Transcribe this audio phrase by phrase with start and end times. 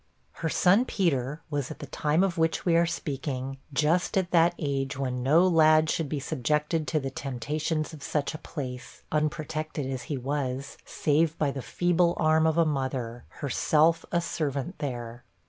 [0.31, 4.55] Her son Peter was, at the time of which we are speaking, just at that
[4.57, 9.85] age when no lad should be subjected to the temptations of such a place, unprotected
[9.85, 15.23] as he was, save by the feeble arm of a mother, herself a servant there.